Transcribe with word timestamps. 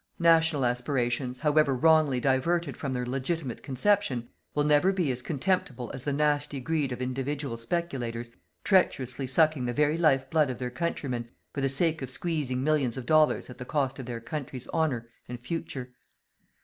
National 0.17 0.65
aspirations, 0.65 1.37
however 1.37 1.75
wrongly 1.75 2.19
diverted 2.19 2.75
from 2.75 2.91
their 2.93 3.05
legitimate 3.05 3.61
conception, 3.61 4.29
will 4.55 4.63
never 4.63 4.91
be 4.91 5.11
as 5.11 5.21
contemptible 5.21 5.91
as 5.93 6.03
the 6.05 6.11
nasty 6.11 6.59
greed 6.59 6.91
of 6.91 7.03
individual 7.03 7.55
speculators 7.55 8.31
treacherously 8.63 9.27
sucking 9.27 9.65
the 9.65 9.73
very 9.73 9.99
life 9.99 10.27
blood 10.31 10.49
of 10.49 10.57
their 10.57 10.71
countrymen 10.71 11.29
for 11.53 11.61
the 11.61 11.69
sake 11.69 12.01
of 12.01 12.09
squeezing 12.09 12.63
millions 12.63 12.97
of 12.97 13.05
dollars 13.05 13.47
at 13.47 13.59
the 13.59 13.63
cost 13.63 13.99
of 13.99 14.07
their 14.07 14.19
country's 14.19 14.67
honour 14.69 15.07
and 15.29 15.39
future. 15.39 15.93